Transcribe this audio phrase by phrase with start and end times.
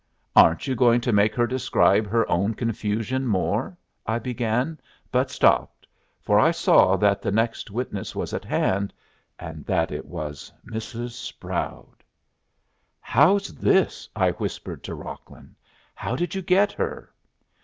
[0.35, 3.77] "Aren't you going to make her describe her own confusion more?"
[4.07, 4.79] I began,
[5.11, 5.85] but stopped,
[6.19, 8.95] for I saw that the next witness was at hand,
[9.37, 11.11] and that it was Mrs.
[11.11, 12.03] Sproud.
[12.99, 15.53] "How's this?" I whispered to Rocklin.
[15.93, 17.13] "How did you get her?"